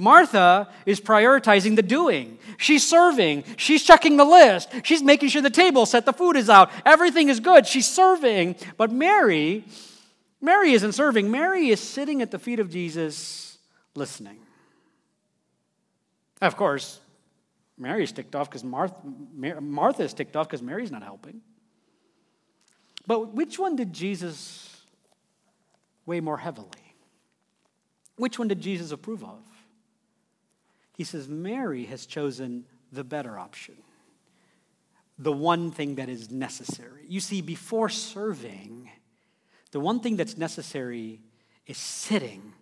[0.00, 2.38] Martha is prioritizing the doing.
[2.56, 3.44] She's serving.
[3.56, 4.68] She's checking the list.
[4.82, 6.70] She's making sure the table set, the food is out.
[6.86, 7.66] Everything is good.
[7.66, 8.56] She's serving.
[8.76, 9.64] But Mary,
[10.40, 11.30] Mary isn't serving.
[11.30, 13.58] Mary is sitting at the feet of Jesus
[13.94, 14.38] listening.
[16.40, 17.00] Of course,
[17.76, 21.42] Mary's ticked off because Martha, is ticked off because Mary's not helping.
[23.06, 24.82] But which one did Jesus
[26.06, 26.68] weigh more heavily?
[28.16, 29.38] Which one did Jesus approve of?
[31.00, 33.74] He says, Mary has chosen the better option,
[35.18, 37.06] the one thing that is necessary.
[37.08, 38.90] You see, before serving,
[39.70, 41.22] the one thing that's necessary
[41.66, 42.52] is sitting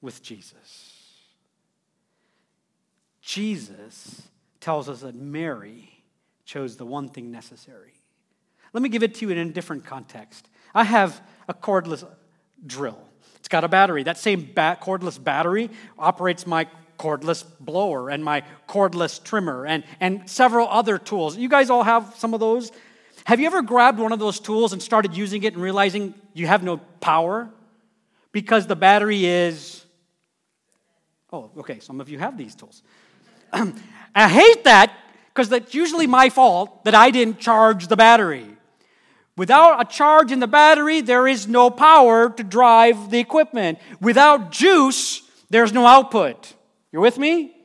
[0.00, 1.12] with Jesus.
[3.22, 4.22] Jesus
[4.58, 6.02] tells us that Mary
[6.44, 7.94] chose the one thing necessary.
[8.72, 10.48] Let me give it to you in a different context.
[10.74, 12.04] I have a cordless
[12.66, 12.98] drill.
[13.36, 14.02] It's got a battery.
[14.02, 16.66] That same bat, cordless battery operates my
[16.98, 21.36] cordless blower and my cordless trimmer and, and several other tools.
[21.36, 22.72] You guys all have some of those?
[23.24, 26.46] Have you ever grabbed one of those tools and started using it and realizing you
[26.46, 27.50] have no power
[28.34, 29.86] because the battery is.
[31.32, 32.82] Oh, okay, some of you have these tools.
[33.52, 34.92] I hate that
[35.28, 38.48] because that's usually my fault that I didn't charge the battery.
[39.36, 43.78] Without a charge in the battery, there is no power to drive the equipment.
[44.00, 46.53] Without juice, there's no output.
[46.94, 47.56] You're with me?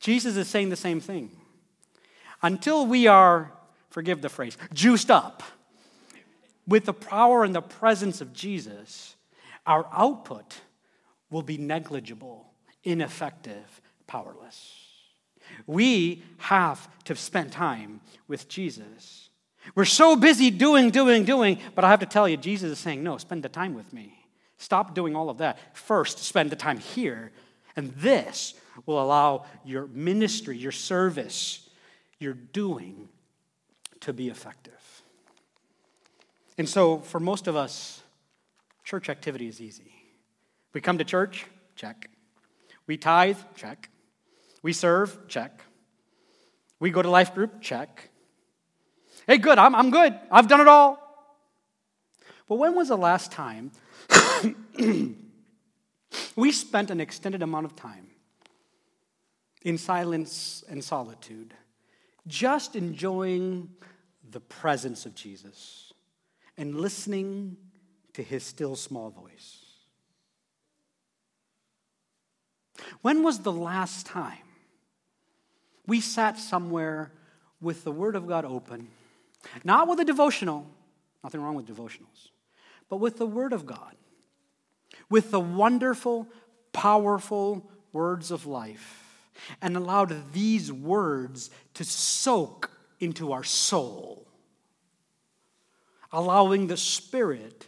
[0.00, 1.30] Jesus is saying the same thing.
[2.42, 3.52] Until we are,
[3.88, 5.44] forgive the phrase, juiced up
[6.66, 9.14] with the power and the presence of Jesus,
[9.64, 10.56] our output
[11.30, 12.48] will be negligible,
[12.82, 14.88] ineffective, powerless.
[15.68, 19.28] We have to spend time with Jesus.
[19.76, 23.04] We're so busy doing, doing, doing, but I have to tell you, Jesus is saying,
[23.04, 24.18] no, spend the time with me.
[24.58, 25.58] Stop doing all of that.
[25.76, 27.30] First, spend the time here.
[27.76, 28.54] And this
[28.86, 31.68] will allow your ministry, your service,
[32.18, 33.08] your doing
[34.00, 35.02] to be effective.
[36.56, 38.02] And so, for most of us,
[38.84, 39.92] church activity is easy.
[40.72, 42.10] We come to church, check.
[42.86, 43.88] We tithe, check.
[44.62, 45.28] We serve?
[45.28, 45.62] Check.
[46.80, 47.60] We go to life group?
[47.60, 48.10] Check.
[49.26, 50.18] Hey, good, I'm, I'm good.
[50.30, 51.00] I've done it all.
[52.48, 53.72] But when was the last time
[56.36, 58.06] we spent an extended amount of time
[59.64, 61.54] in silence and solitude,
[62.26, 63.70] just enjoying
[64.30, 65.92] the presence of Jesus
[66.56, 67.56] and listening
[68.12, 69.60] to his still small voice?
[73.00, 74.38] When was the last time
[75.86, 77.12] we sat somewhere
[77.60, 78.88] with the Word of God open,
[79.64, 80.66] not with a devotional,
[81.22, 82.28] nothing wrong with devotionals,
[82.90, 83.94] but with the Word of God,
[85.08, 86.28] with the wonderful,
[86.72, 89.03] powerful words of life
[89.60, 92.70] and allowed these words to soak
[93.00, 94.26] into our soul,
[96.12, 97.66] allowing the Spirit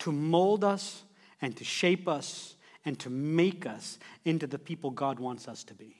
[0.00, 1.02] to mold us
[1.40, 5.74] and to shape us and to make us into the people God wants us to
[5.74, 5.96] be.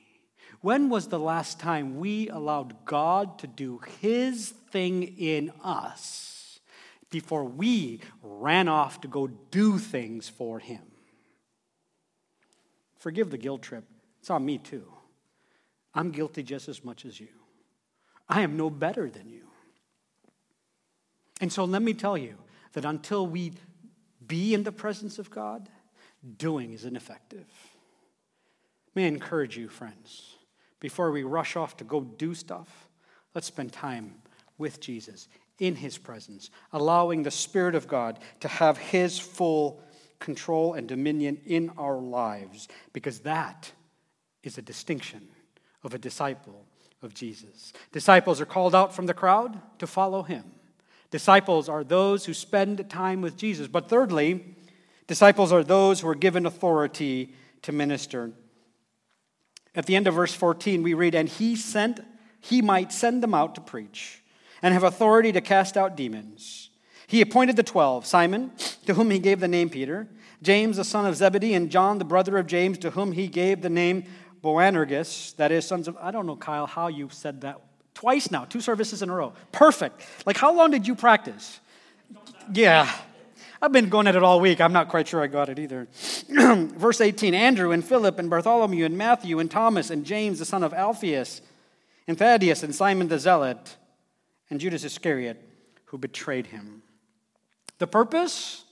[0.61, 6.61] When was the last time we allowed God to do His thing in us
[7.11, 10.83] before we ran off to go do things for Him?
[12.99, 13.85] Forgive the guilt trip.
[14.21, 14.96] It's on me too.
[15.97, 17.29] I'm guilty just as much as you.
[18.29, 19.49] I am no better than you.
[21.41, 22.37] And so let me tell you
[22.75, 23.55] that until we
[24.27, 25.69] be in the presence of God,
[26.37, 27.47] doing is ineffective.
[28.95, 30.35] May I encourage you, friends,
[30.81, 32.89] before we rush off to go do stuff,
[33.35, 34.17] let's spend time
[34.59, 35.29] with Jesus
[35.59, 39.81] in his presence, allowing the Spirit of God to have his full
[40.19, 43.71] control and dominion in our lives, because that
[44.43, 45.29] is a distinction
[45.87, 46.67] of a disciple
[47.03, 47.73] of Jesus.
[47.93, 50.45] Disciples are called out from the crowd to follow him.
[51.11, 53.69] Disciples are those who spend time with Jesus.
[53.69, 54.57] But thirdly,
[55.07, 58.33] disciples are those who are given authority to minister.
[59.75, 62.01] At the end of verse 14, we read, And he sent,
[62.41, 64.23] he might send them out to preach
[64.63, 66.71] and have authority to cast out demons.
[67.07, 68.51] He appointed the twelve Simon,
[68.87, 70.09] to whom he gave the name Peter,
[70.43, 73.63] James, the son of Zebedee, and John, the brother of James, to whom he gave
[73.63, 74.05] the name
[74.47, 77.61] Boanerges, that is, sons of, I don't know, Kyle, how you said that
[77.95, 79.33] twice now, two services in a row.
[79.51, 80.03] Perfect.
[80.25, 81.59] Like, how long did you practice?
[82.53, 82.89] Yeah.
[83.61, 84.61] I've been going at it all week.
[84.61, 85.89] I'm not quite sure I got it either.
[86.29, 90.63] Verse 18 Andrew and Philip and Bartholomew and Matthew and Thomas and James, the son
[90.63, 91.41] of Alphaeus,
[92.07, 93.77] and Thaddeus and Simon the Zealot,
[94.49, 95.43] and Judas Iscariot,
[95.87, 96.83] who betrayed him.
[97.79, 98.65] The purpose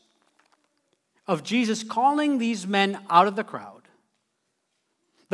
[1.27, 3.84] of Jesus calling these men out of the crowd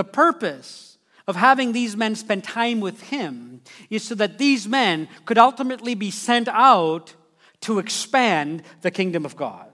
[0.00, 0.96] the purpose
[1.28, 3.60] of having these men spend time with him
[3.90, 7.14] is so that these men could ultimately be sent out
[7.60, 9.70] to expand the kingdom of God.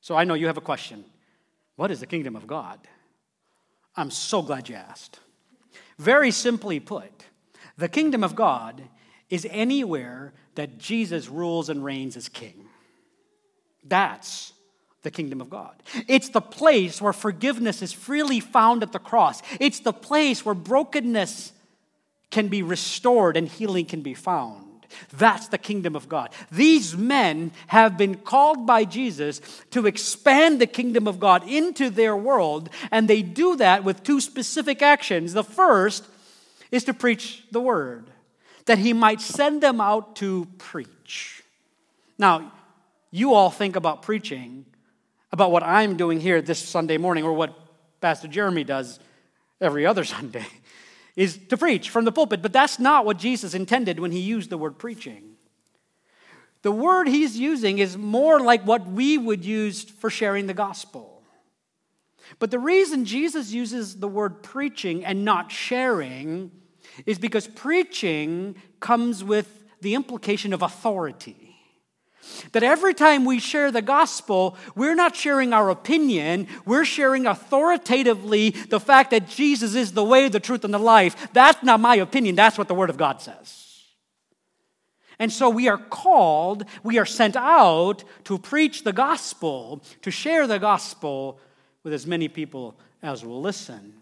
[0.00, 1.04] So I know you have a question.
[1.74, 2.78] What is the kingdom of God?
[3.96, 5.18] I'm so glad you asked.
[5.98, 7.24] Very simply put,
[7.76, 8.80] the kingdom of God
[9.28, 12.66] is anywhere that Jesus rules and reigns as king.
[13.82, 14.51] That's
[15.02, 15.74] the kingdom of God.
[16.08, 19.42] It's the place where forgiveness is freely found at the cross.
[19.60, 21.52] It's the place where brokenness
[22.30, 24.86] can be restored and healing can be found.
[25.12, 26.30] That's the kingdom of God.
[26.50, 32.16] These men have been called by Jesus to expand the kingdom of God into their
[32.16, 35.32] world, and they do that with two specific actions.
[35.32, 36.04] The first
[36.70, 38.10] is to preach the word,
[38.66, 41.42] that he might send them out to preach.
[42.18, 42.52] Now,
[43.10, 44.66] you all think about preaching
[45.32, 47.54] about what I'm doing here this Sunday morning or what
[48.00, 49.00] Pastor Jeremy does
[49.60, 50.46] every other Sunday
[51.16, 52.42] is to preach from the pulpit.
[52.42, 55.36] But that's not what Jesus intended when he used the word preaching.
[56.62, 61.22] The word he's using is more like what we would use for sharing the gospel.
[62.38, 66.50] But the reason Jesus uses the word preaching and not sharing
[67.04, 71.41] is because preaching comes with the implication of authority.
[72.52, 78.50] That every time we share the gospel, we're not sharing our opinion, we're sharing authoritatively
[78.50, 81.28] the fact that Jesus is the way, the truth, and the life.
[81.32, 83.58] That's not my opinion, that's what the Word of God says.
[85.18, 90.46] And so we are called, we are sent out to preach the gospel, to share
[90.46, 91.38] the gospel
[91.84, 93.94] with as many people as will listen.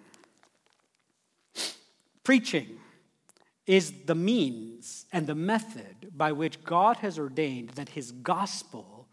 [2.25, 2.79] Preaching
[3.71, 9.07] is the means and the method by which God has ordained that his gospel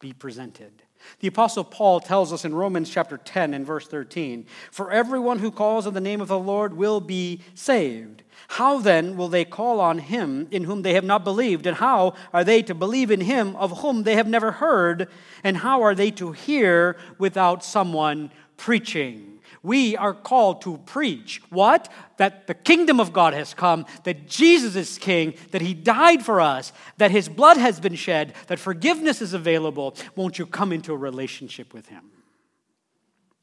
[0.00, 0.82] be presented.
[1.20, 5.52] The apostle Paul tells us in Romans chapter 10 and verse 13, "For everyone who
[5.52, 8.24] calls on the name of the Lord will be saved.
[8.48, 11.64] How then will they call on him in whom they have not believed?
[11.64, 15.08] And how are they to believe in him of whom they have never heard?
[15.44, 19.29] And how are they to hear without someone preaching?"
[19.62, 21.92] We are called to preach what?
[22.16, 26.40] That the kingdom of God has come, that Jesus is king, that he died for
[26.40, 29.96] us, that his blood has been shed, that forgiveness is available.
[30.16, 32.10] Won't you come into a relationship with him?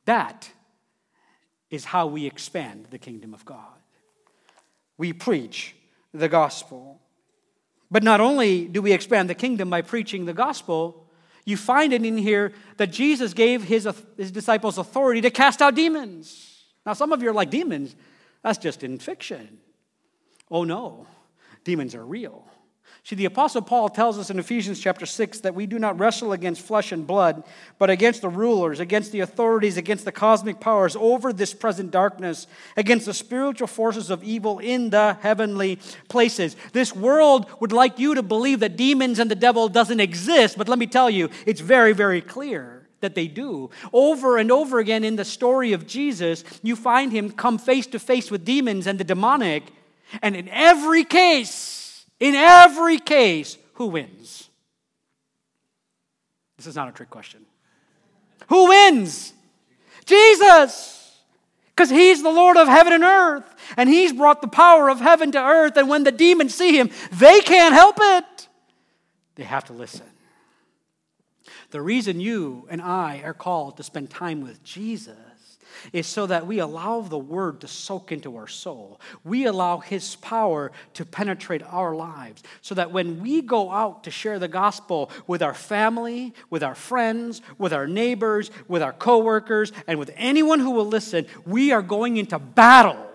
[0.06, 0.50] That
[1.70, 3.62] is how we expand the kingdom of God.
[4.98, 5.76] We preach
[6.14, 7.00] the gospel.
[7.92, 11.07] But not only do we expand the kingdom by preaching the gospel,
[11.48, 13.88] you find it in here that Jesus gave his,
[14.18, 16.66] his disciples authority to cast out demons.
[16.86, 17.96] Now, some of you are like, demons?
[18.44, 19.58] That's just in fiction.
[20.52, 21.08] Oh, no.
[21.64, 22.46] Demons are real.
[23.08, 26.34] See, the Apostle Paul tells us in Ephesians chapter 6 that we do not wrestle
[26.34, 27.46] against flesh and blood,
[27.80, 32.48] but against the rulers, against the authorities, against the cosmic powers over this present darkness,
[32.76, 35.80] against the spiritual forces of evil in the heavenly
[36.10, 36.58] places.
[36.74, 40.68] This world would like you to believe that demons and the devil doesn't exist, but
[40.68, 43.70] let me tell you, it's very, very clear that they do.
[43.94, 48.00] Over and over again in the story of Jesus, you find him come face to
[48.00, 49.64] face with demons and the demonic,
[50.22, 51.87] and in every case,
[52.20, 54.50] in every case, who wins?
[56.58, 57.46] This is not a trick question.
[58.50, 59.34] Who wins?
[60.06, 61.22] Jesus.
[61.70, 63.44] Because he's the Lord of heaven and earth,
[63.78, 65.78] and he's brought the power of heaven to earth.
[65.78, 68.48] And when the demons see him, they can't help it.
[69.36, 70.08] They have to listen.
[71.70, 75.16] The reason you and I are called to spend time with Jesus
[75.94, 79.00] is so that we allow the word to soak into our soul.
[79.24, 84.12] We allow his power to penetrate our lives so that when we go out to
[84.12, 89.72] share the gospel with our family, with our friends, with our neighbors, with our coworkers,
[89.88, 93.08] and with anyone who will listen, we are going into battle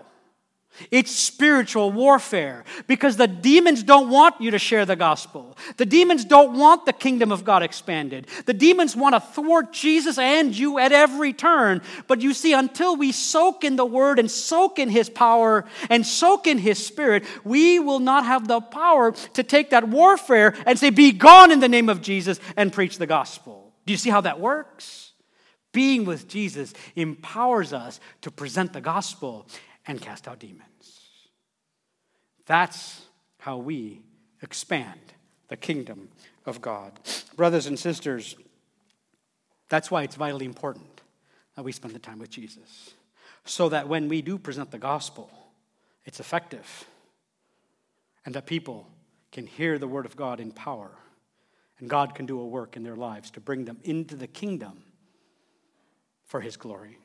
[0.89, 5.57] it's spiritual warfare because the demons don't want you to share the gospel.
[5.77, 8.27] The demons don't want the kingdom of God expanded.
[8.45, 11.81] The demons want to thwart Jesus and you at every turn.
[12.07, 16.05] But you see, until we soak in the word and soak in his power and
[16.05, 20.79] soak in his spirit, we will not have the power to take that warfare and
[20.79, 23.73] say, Be gone in the name of Jesus and preach the gospel.
[23.85, 25.11] Do you see how that works?
[25.71, 29.47] Being with Jesus empowers us to present the gospel
[29.87, 31.09] and cast out demons.
[32.45, 33.01] That's
[33.39, 34.01] how we
[34.41, 34.99] expand
[35.47, 36.09] the kingdom
[36.45, 36.99] of God.
[37.35, 38.35] Brothers and sisters,
[39.69, 41.01] that's why it's vitally important
[41.55, 42.91] that we spend the time with Jesus.
[43.45, 45.29] So that when we do present the gospel,
[46.05, 46.85] it's effective
[48.25, 48.87] and that people
[49.31, 50.91] can hear the word of God in power
[51.79, 54.83] and God can do a work in their lives to bring them into the kingdom
[56.25, 56.97] for his glory.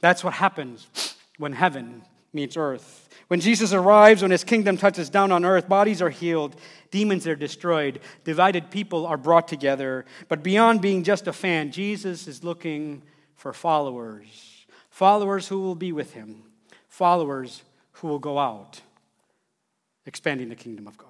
[0.00, 3.08] That's what happens when heaven meets earth.
[3.28, 6.56] When Jesus arrives, when his kingdom touches down on earth, bodies are healed,
[6.90, 10.04] demons are destroyed, divided people are brought together.
[10.28, 13.02] But beyond being just a fan, Jesus is looking
[13.36, 14.50] for followers
[14.90, 16.44] followers who will be with him,
[16.86, 17.64] followers
[17.94, 18.80] who will go out,
[20.06, 21.08] expanding the kingdom of God.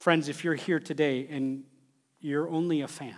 [0.00, 1.64] Friends, if you're here today and
[2.20, 3.14] you're only a fan,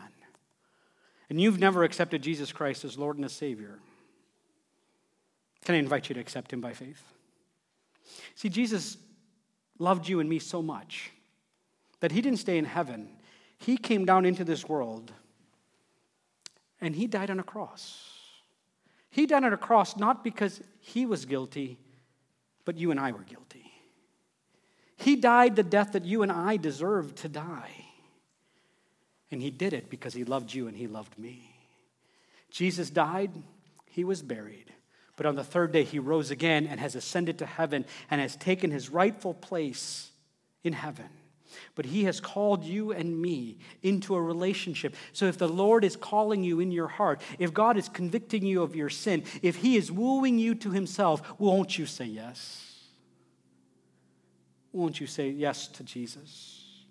[1.30, 3.78] and you've never accepted Jesus Christ as Lord and as Savior,
[5.64, 7.02] can I invite you to accept him by faith?
[8.34, 8.96] See, Jesus
[9.78, 11.10] loved you and me so much
[12.00, 13.08] that he didn't stay in heaven.
[13.58, 15.12] He came down into this world
[16.80, 18.14] and he died on a cross.
[19.10, 21.78] He died on a cross not because he was guilty,
[22.64, 23.72] but you and I were guilty.
[24.96, 27.70] He died the death that you and I deserved to die.
[29.30, 31.54] And he did it because he loved you and he loved me.
[32.50, 33.30] Jesus died,
[33.86, 34.72] he was buried.
[35.18, 38.36] But on the third day, he rose again and has ascended to heaven and has
[38.36, 40.12] taken his rightful place
[40.62, 41.08] in heaven.
[41.74, 44.94] But he has called you and me into a relationship.
[45.12, 48.62] So if the Lord is calling you in your heart, if God is convicting you
[48.62, 52.86] of your sin, if he is wooing you to himself, won't you say yes?
[54.72, 56.86] Won't you say yes to Jesus?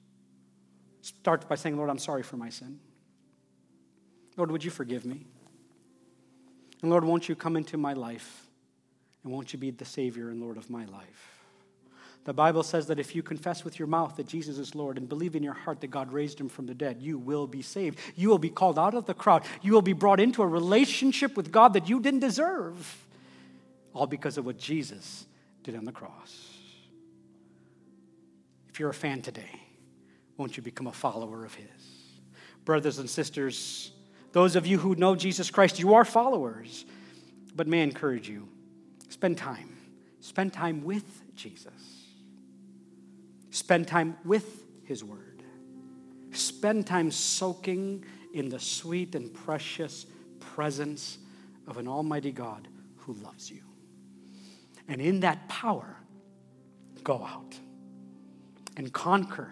[1.01, 2.77] Start by saying, Lord, I'm sorry for my sin.
[4.35, 5.27] Lord, would you forgive me?
[6.81, 8.47] And Lord, won't you come into my life?
[9.23, 11.37] And won't you be the Savior and Lord of my life?
[12.27, 15.07] The Bible says that if you confess with your mouth that Jesus is Lord and
[15.07, 17.97] believe in your heart that God raised him from the dead, you will be saved.
[18.17, 19.43] You will be called out of the crowd.
[19.61, 23.05] You will be brought into a relationship with God that you didn't deserve,
[23.93, 25.25] all because of what Jesus
[25.63, 26.53] did on the cross.
[28.67, 29.61] If you're a fan today,
[30.35, 31.67] won't you become a follower of his?
[32.65, 33.91] Brothers and sisters,
[34.31, 36.85] those of you who know Jesus Christ, you are followers.
[37.55, 38.47] But may I encourage you
[39.09, 39.75] spend time.
[40.19, 41.71] Spend time with Jesus.
[43.49, 45.41] Spend time with His Word.
[46.31, 50.05] Spend time soaking in the sweet and precious
[50.39, 51.17] presence
[51.65, 52.67] of an Almighty God
[52.97, 53.61] who loves you.
[54.87, 55.97] And in that power,
[57.03, 57.57] go out
[58.75, 59.51] and conquer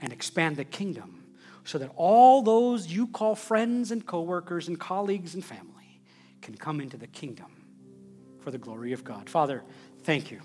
[0.00, 1.21] and expand the kingdom
[1.64, 6.00] so that all those you call friends and coworkers and colleagues and family
[6.40, 7.46] can come into the kingdom
[8.40, 9.30] for the glory of God.
[9.30, 9.62] Father,
[10.02, 10.40] thank you.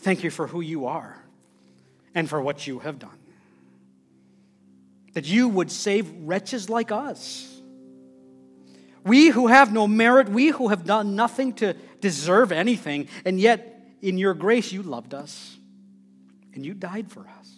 [0.00, 1.22] Thank you for who you are
[2.14, 3.18] and for what you have done.
[5.12, 7.50] That you would save wretches like us.
[9.04, 13.80] We who have no merit, we who have done nothing to deserve anything, and yet
[14.02, 15.56] in your grace you loved us.
[16.54, 17.53] and you died for us.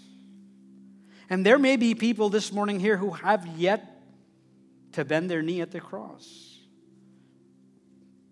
[1.29, 4.03] And there may be people this morning here who have yet
[4.93, 6.61] to bend their knee at the cross.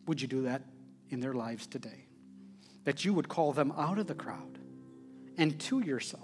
[0.07, 0.63] Would you do that
[1.11, 2.07] in their lives today?
[2.85, 4.59] That you would call them out of the crowd
[5.37, 6.23] and to yourself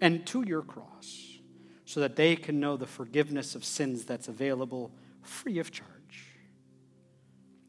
[0.00, 1.38] and to your cross
[1.84, 4.90] so that they can know the forgiveness of sins that's available
[5.20, 5.88] free of charge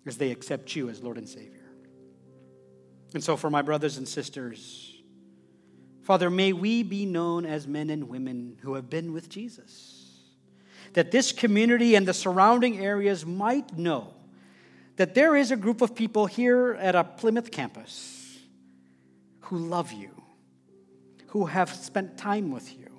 [0.05, 1.59] as they accept you as Lord and Savior.
[3.13, 4.92] And so, for my brothers and sisters,
[6.04, 10.20] Father, may we be known as men and women who have been with Jesus.
[10.93, 14.14] That this community and the surrounding areas might know
[14.97, 18.38] that there is a group of people here at a Plymouth campus
[19.41, 20.12] who love you,
[21.28, 22.89] who have spent time with you,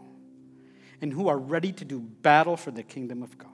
[1.01, 3.51] and who are ready to do battle for the kingdom of God.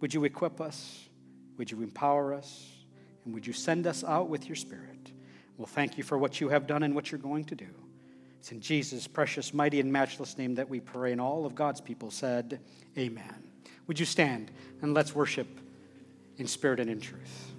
[0.00, 1.08] Would you equip us?
[1.56, 2.66] Would you empower us?
[3.24, 5.12] And would you send us out with your Spirit?
[5.56, 7.68] We'll thank you for what you have done and what you're going to do.
[8.38, 11.12] It's in Jesus' precious, mighty, and matchless name that we pray.
[11.12, 12.60] And all of God's people said,
[12.96, 13.42] Amen.
[13.86, 14.50] Would you stand
[14.82, 15.48] and let's worship
[16.36, 17.52] in spirit and in truth?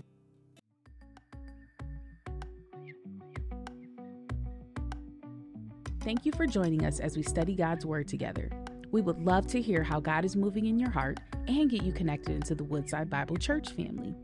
[6.01, 8.49] Thank you for joining us as we study God's Word together.
[8.91, 11.91] We would love to hear how God is moving in your heart and get you
[11.91, 14.15] connected into the Woodside Bible Church family.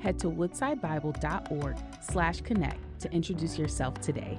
[0.00, 4.38] Head to woodsidebible.org slash connect to introduce yourself today.